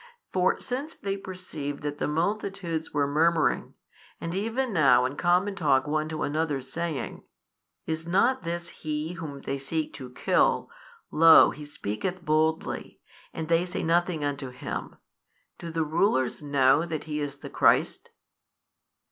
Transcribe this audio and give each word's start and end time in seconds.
For 0.33 0.59
since 0.59 0.95
they 0.95 1.15
perceived 1.15 1.83
that 1.83 1.99
the 1.99 2.07
multitudes 2.07 2.91
were 2.91 3.05
murmuring, 3.05 3.75
and 4.19 4.33
even 4.33 4.73
now 4.73 5.05
in 5.05 5.15
common 5.15 5.53
talk 5.53 5.85
one 5.85 6.09
to 6.09 6.23
another 6.23 6.59
saying, 6.59 7.21
Is 7.85 8.07
not 8.07 8.41
This 8.41 8.69
He 8.69 9.13
Whom 9.13 9.41
they 9.41 9.59
seek 9.59 9.93
to 9.93 10.09
kill? 10.09 10.71
lo, 11.11 11.51
He 11.51 11.65
speaketh 11.65 12.25
boldly, 12.25 12.99
and 13.31 13.47
they 13.47 13.63
say 13.63 13.83
nothing 13.83 14.23
unto 14.25 14.49
Him: 14.49 14.95
do 15.59 15.69
the 15.69 15.85
rulers 15.85 16.41
know 16.41 16.83
that 16.83 17.03
He 17.03 17.19
is 17.19 17.37
the 17.37 17.49
Christ? 17.51 18.09